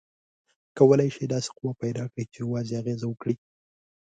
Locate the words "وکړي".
3.09-3.35